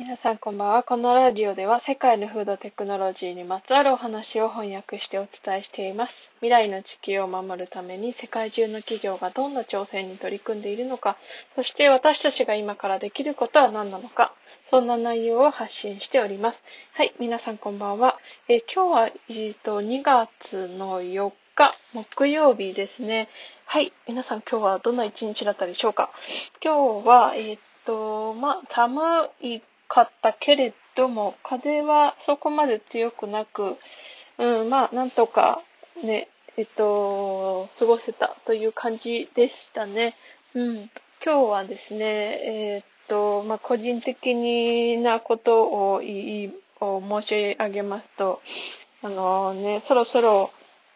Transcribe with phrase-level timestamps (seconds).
[0.00, 0.82] 皆さんこんばんは。
[0.82, 6.32] このラジオでは世界のフードテクノロジーにまつわるお話を翻訳してお伝えしています。
[6.36, 11.18] 未来の地球を守るために世界中の企業がどんな挑戦に取り組んでいるのか、
[11.54, 14.32] そして私たちが今からできることは何なのか、
[14.70, 16.62] そんな内容を発信しております。
[16.94, 18.16] はい、皆さんこんばんは。
[18.48, 23.28] え今日は、えーと2月の4日木曜日ですね。
[23.66, 26.08] はい、皆さん今日はどんな一日だったでしょうか？
[26.64, 29.60] 今日は、えっ、と、まあ、寒い
[29.90, 33.76] かったけれども、風はそこまで強くなく、
[34.38, 35.62] うん、まあ、なんとか
[36.02, 40.16] ね、えっと、過ごせたという感じでしたね。
[40.54, 40.90] うん。
[41.22, 48.40] 今日はですね、えっと、まあ、個人的なことを言い、を申し上げますと、
[49.02, 50.50] あのね、そろそろ、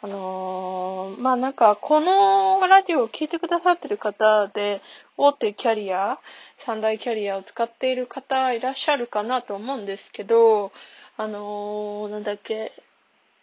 [0.00, 4.80] あのーまあなんか、このラジオを聞いてくださってる方で、
[5.16, 6.20] 大手キャリア、
[6.64, 10.70] 三大キャリアを使っている方いらっしゃるかなと思うんですけど、
[11.16, 12.72] あのーなんだっけ、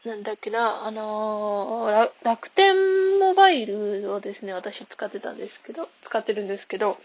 [0.06, 6.97] なんだっけな、あのー楽天モバイルをですね、私使ってたんですけど、使ってるんですけど、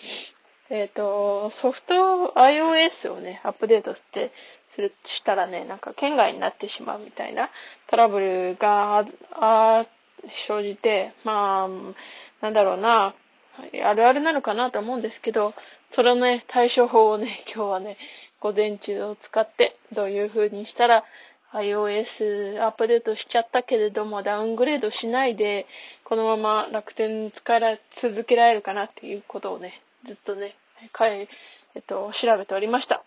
[0.71, 4.33] えっ、と、ソフト iOS をね、アップデートして、
[4.77, 7.51] する、したらね、なんか県外になってしまうみたいな
[7.89, 9.87] トラブルが、あ
[10.47, 11.69] 生じて、まあ、
[12.41, 13.15] なんだろうな、
[13.85, 15.55] あるあるなのかなと思うんですけど、
[15.93, 17.97] それのね、対処法をね、今日はね、
[18.41, 21.05] 午前中を使って、どういう風にしたら、
[21.53, 25.67] iOS アップデートしちゃったけれども、ダウングレードしないで、
[26.05, 30.55] このまま楽天使いら続けられるかなっていうことをね、ずっとね、
[31.75, 33.05] えっと、調べておりました。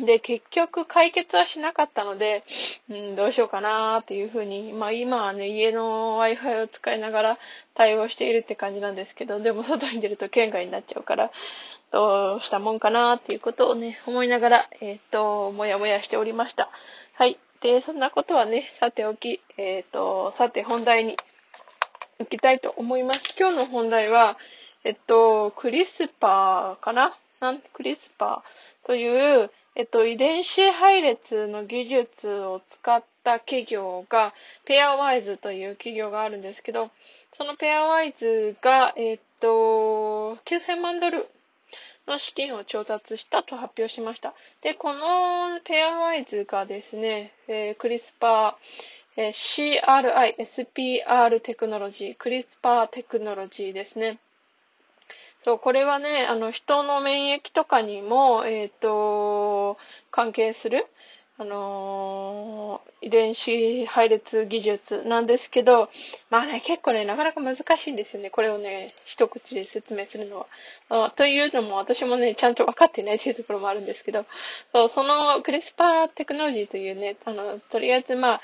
[0.00, 2.44] で、結局解決はしなかったので、
[2.88, 7.38] うん、どうしようかなっていうふうに、まあ今はね、家の Wi-Fi を使いながら
[7.74, 11.30] 対応しているって感じなんですけど、でも外に出ると県外になっちゃうから、
[11.92, 16.70] どうしたもんかなっていうことをね、思いながら、えっ、と、もやもやしておりました。
[17.14, 17.38] はい。
[17.60, 21.18] で、そんなことはね、さておき、えっ、と、さて本題に
[22.18, 23.34] 行きたいと思います。
[23.38, 24.38] 今日の本題は、
[24.84, 27.16] えっと、クリスパーかな？
[27.40, 34.34] なんクリスパーという、えっと、遺伝子配列の技術を使った企業が、
[34.64, 36.90] ペアワイズという企業があるんですけど、
[37.36, 41.28] そのペアワイズが、えっと、9000万ドル
[42.06, 44.34] の資金を調達したと発表しました。
[44.62, 54.18] で、このペアワイズがですね、えークリスパー、えー CRI、SPR テクノロジー、クリスパーテクノロジーですね。
[55.44, 59.76] そう、これはね、あの、人の免疫とかにも、えっ、と、
[60.10, 60.86] 関係する、
[61.38, 65.90] あのー遺伝子配列技術なんですけど、
[66.30, 68.30] まあね、結構ね、なかなか難しいんですよね。
[68.30, 70.46] これをね、一口で説明するの
[70.88, 71.10] は。
[71.10, 74.24] というのも、私もね、ちゃんと分かってない というところもあるんですけど、
[74.72, 78.40] そうそのクリスパーテクノロジーというね、あの、とりあえずまあ、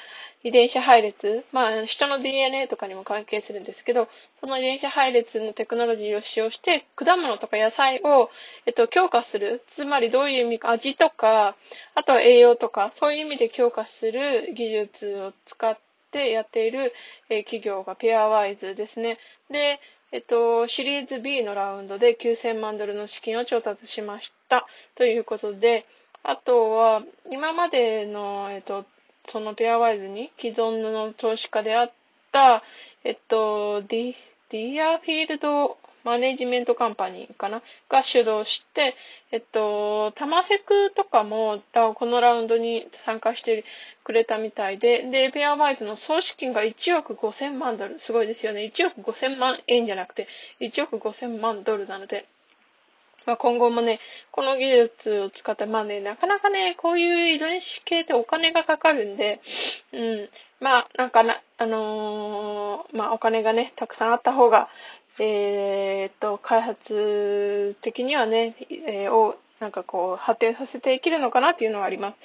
[0.49, 4.09] 遺伝子配列、まあ、人の DNA とかにも関係するんですけど、
[4.41, 8.31] その遺伝子配列のテクノロジーを使用して、果物とか野菜を、
[8.67, 9.63] えっと、強化する。
[9.73, 11.57] つまりどういう意味か、味とか、
[11.95, 15.79] あとは栄養とか、そういう意味で強化する技術を使っ
[16.11, 16.93] てやっている、
[17.29, 19.19] え企業がペアワイズですね。
[19.51, 24.67] で、えっと、シリーズ B のラウンドで9000万ドルの資金を調達しました。
[24.95, 25.85] ということで、
[26.23, 28.87] あとは、今までの、えっと、
[29.33, 31.93] そのペアワイズに既存の投資家であっ
[32.33, 32.63] た、
[33.05, 34.15] えっと、ディ、
[34.51, 37.63] ディアフィールドマネジメントカンパニーかな？
[37.91, 38.95] が主導して、
[39.31, 43.65] えっと、テマセクとかも、このラウンドに参加して
[44.05, 47.99] くれたみたいで、で、ペアワイズの総資金が1億5000万ドル。
[47.99, 48.73] すごいですよね。
[48.75, 50.29] 1億5000万円じゃなくて、
[50.61, 52.27] 1億5000万ドルなので、
[53.27, 59.41] まあ、今後もね、この技術を使って、まあね、なかなかね、こういう遺伝子系ってお金がかかるんで、
[59.93, 60.29] うん、
[60.61, 64.69] まあ、なんかな、あのーまあ、お金がね、たくさんあった方が、
[65.19, 68.57] えーっと、開発的にはね、
[68.87, 72.17] えーを、なんかこう、発展させていけるのかなっていうのはあります。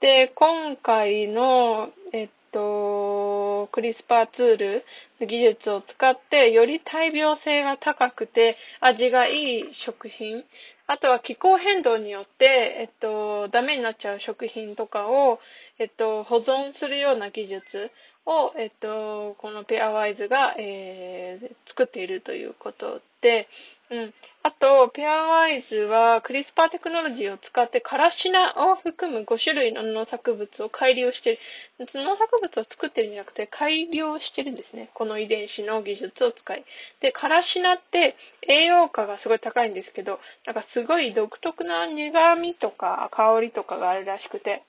[0.00, 4.84] で、今回の、えっと、クリスパーツール
[5.20, 10.44] の技術を使って、より大病性が高くて、味がいい食品、
[10.86, 15.38] あとは気候変動によって、えっと、ダメになっちゃう食品とかを、
[15.78, 17.90] えっと、保存するような技術
[18.24, 23.48] を、えっと、このペアワイズが、えー作っているということで、
[23.90, 24.14] うん。
[24.42, 31.38] あと、ペアワイズはクリスパーテクノロジーを使ってカラシナを含む5種類の農作物を改良して
[31.78, 31.88] る。
[31.94, 34.90] 農作物を作ってるんじゃなくて改良してるんですね。
[34.92, 36.64] この遺伝子の技術を使い。
[37.00, 44.64] で、カラシナって栄養価がすごい高いんですけど、なんかすごい独特な苦味とか香りとかがあるらしくて。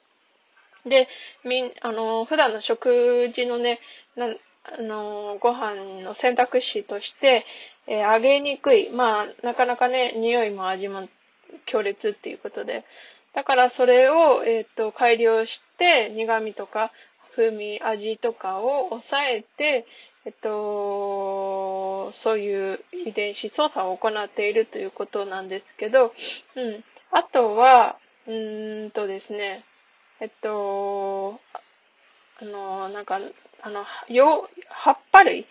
[0.85, 1.09] で、
[1.43, 3.81] みん、あの、普段の食事のね、
[4.63, 7.45] あの、ご飯の選択肢として、
[7.87, 8.89] えー、揚げにくい。
[8.89, 11.07] まあ、なかなかね、匂いも味も
[11.65, 12.83] 強烈っていうことで。
[13.33, 16.91] だからそれを、えっ、ー、と、改良して、苦味とか、
[17.35, 19.85] 風味、味とかを抑えて、
[20.25, 26.13] えっと、そういう遺伝子操作を行っているということなんですけど、
[26.55, 26.83] うん。
[27.11, 27.97] あとは、
[28.27, 29.63] うーんとですね、
[30.19, 31.39] えっと、
[32.41, 33.19] あの、なんか、
[33.61, 35.45] あの、よ、葉っぱ類？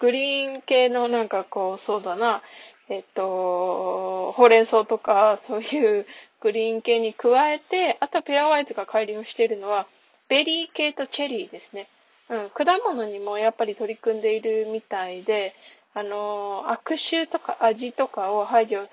[0.00, 2.42] グリーン系のなんかこう、そうだな、
[2.88, 6.06] えっと、ほうれん草とか、そういう
[6.40, 9.86] グリーン系に加えて、あとペアワイズが改良しているのは、
[10.28, 11.88] ベリー系とチェリーですね。
[12.30, 15.54] うん、果物にもやっぱり取り組んでいるみたいで、
[15.94, 18.86] あの、悪臭とか味とかを排除、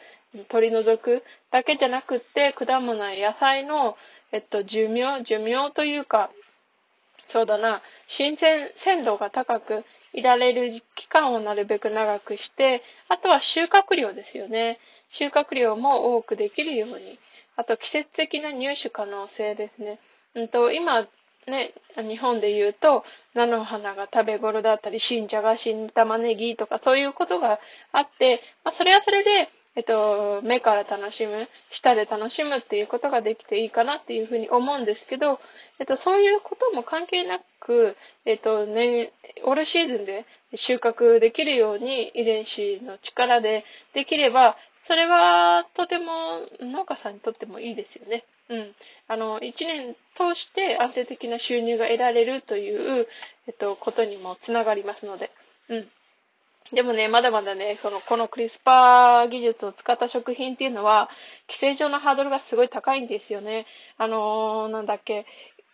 [0.49, 3.95] 取り除くだけじゃなくって、果物や野菜の、
[4.31, 6.31] えっと、寿命、寿命というか、
[7.29, 9.83] そうだな、新鮮、鮮度が高く
[10.13, 14.79] いられる期間をなるべく長くして、あとは収穫量ですよね。
[15.09, 17.19] 収穫量も多くできるように。
[17.57, 19.99] あと季節的な入手可能性ですね。
[20.35, 21.07] うんと、今、
[21.47, 27.59] ね、日本で言うと、菜の花が食べ頃だったり、新茶が新玉ねぎとかそういうことが
[27.91, 35.39] あって、まあ、それはそれで、えっと、目から楽しむ、舌で楽しむっていうことができていいかなっていうふうに思うんですけど、
[35.79, 39.11] えっと、そういうことも関係なく、えっと、ね、
[39.43, 40.25] オールシーズンで
[40.55, 44.55] 収穫できるように遺伝子の力でできれば、
[44.87, 48.23] それはとても農家さんにとってもいいですよね。
[48.49, 48.75] うん。
[49.07, 53.07] あの、一年通して安定的な収入が得られるという、
[53.47, 55.31] えっと、ことにもつながりますので。
[55.69, 55.91] うん。
[56.73, 61.09] でもね、まだまだね、その、このクリスパー技術を使った食品っていうのは、
[61.47, 63.67] 規制上のハードルがすごい高いんですよね。
[63.97, 65.27] あのー、なんだっけ、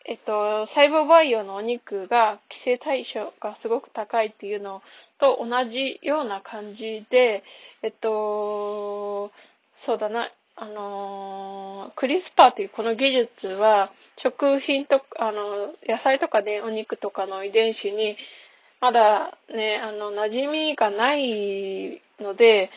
[0.05, 4.81] えっと、細胞培養のお肉が規制対象がすごく高いっていうの
[5.19, 7.43] と同じような感じで、
[7.83, 9.31] えっと、
[9.85, 18.17] そうだな、あのー、クリスパーっていうこの技術は、食品とか、あの、野菜とかね、お肉とかの遺伝子に
[18.81, 22.71] まだね、あの、馴染みがないので、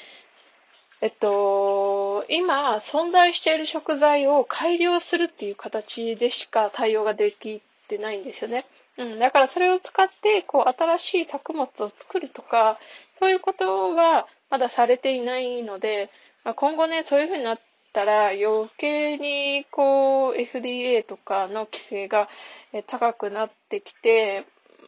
[1.00, 8.66] えっと、今、存在している食材を改良するっていう形でしか対応ができてないんですよね。
[8.98, 12.78] うん、だからそれを使って、こう、新しい作物を作るとか、
[13.18, 16.10] そういうことはまだされていないので、
[16.44, 17.60] まあ、今後ね、そういう風になっ
[17.94, 22.28] たら余計に、こう、FDA とかの規制が
[22.88, 24.44] 高くなってきて、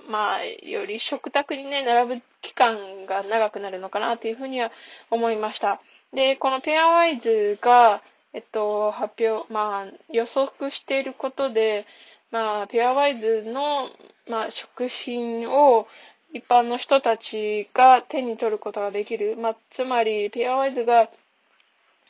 [0.08, 4.70] まあ、より食卓にね、並ぶ期間が長くなるのかなというふうには
[5.10, 5.80] 思いました。
[6.12, 8.02] で、このペアワイズが、
[8.32, 11.86] えっと、発表、まあ、予測していることで、
[12.30, 13.88] まあ、ペアワイズの、
[14.28, 15.86] まあ、食品を
[16.32, 19.36] 一般の人たちが手に取ることができる。
[19.36, 21.08] まあ、つまり、ペアワイズが、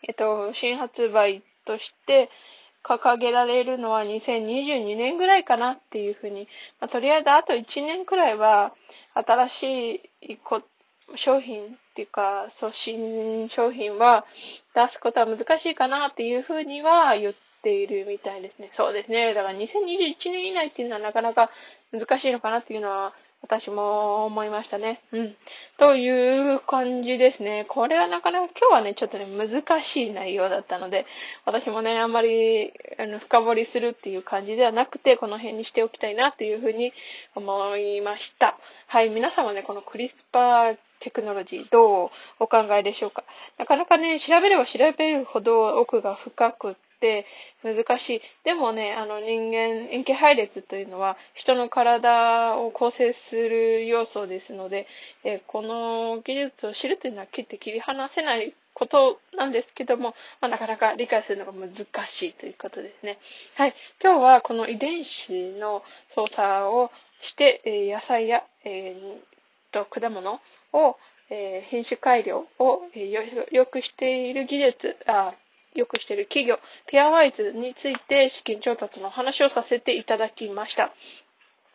[0.03, 2.31] えっと、新発売として、
[2.87, 6.47] 掲げられるのは2022年ぐらいかなっていうふうに、
[6.81, 8.73] まあ、とりあえずあと1年くらいは
[9.15, 10.39] 新しい
[11.17, 14.25] 商品っていうか、そう、新商品は
[14.75, 18.71] 出すことは難しいかなっていうふうには言っているみたいですね。
[18.77, 19.35] そうですね。
[19.35, 21.51] だから2021年以内っていうのはなかなか
[21.93, 25.01] 難しいのかなっていうのは私も思いましたね。
[25.13, 25.37] うん。
[25.79, 27.65] という感じですね。
[27.69, 31.07] これはなかなか今日はね、ちょっとね、難しい内容だったので、
[31.45, 36.93] 私もね、あんまり、あの、深掘りするっていう感じではなくて、この辺にしておきたいなっていうふうに
[37.37, 38.59] 思いました。
[38.89, 43.23] はい、皆さんはね、このクリスパーテクノロジーどうお考えでしょうか？
[43.59, 46.75] なかなかね、調べれば調べるほど奥が深くっ
[47.07, 47.27] て
[47.63, 48.23] 難しい。
[48.45, 54.89] でもね、あの人間、塩基配列というのは人の体を構成する要素ですので、
[55.25, 61.71] えこの技術を知るというのは切って切り離せないことなんですけども、まあ、なかなか理解するのが難
[62.09, 63.19] しいということですね。
[63.55, 63.75] はい。
[64.03, 65.83] 今日はこの遺伝子の
[66.15, 66.91] 操作を
[67.23, 69.19] して、え野菜や、えー、
[69.73, 70.41] と果物
[70.73, 70.97] を、
[71.31, 75.35] えー、品種改良を、えー、よくしている技術、あ
[75.77, 80.93] よくしている企業、ペアワイズについて資金調達の話をさせていただきました。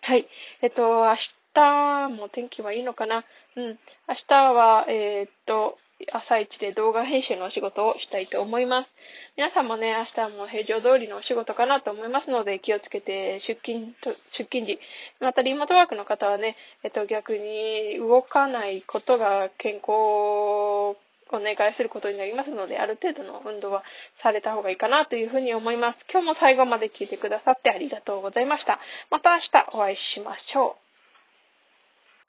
[0.02, 0.28] はい。
[0.62, 1.16] えっと、明
[1.54, 3.24] 日も天気はいいのかな？
[3.56, 3.80] うん。
[4.08, 5.78] 明日は、えー、っと、
[6.12, 8.90] 朝一で動画編集のお仕事をしたいと思います。
[9.38, 14.80] 皆さんもね、明日も平常通りのお仕事かなと思いますので、気をつけて出勤と、出勤時、
[15.20, 20.98] またリモートワークの方はね、えっと、逆に動かないことが健康
[21.32, 23.84] お願いすることになりますので、ある程度の運動は
[24.22, 26.00] された方がいいかなというふうに思います。
[26.12, 28.80] 今日も最後まで聞いてくださってありがとうございました。
[29.10, 30.81] また明日お会いしましょう。